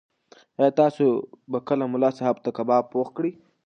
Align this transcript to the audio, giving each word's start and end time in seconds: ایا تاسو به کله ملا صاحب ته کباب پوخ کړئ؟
ایا 0.59 0.69
تاسو 0.81 1.05
به 1.51 1.57
کله 1.67 1.85
ملا 1.93 2.09
صاحب 2.17 2.37
ته 2.43 2.49
کباب 2.57 2.83
پوخ 2.91 3.07
کړئ؟ 3.15 3.31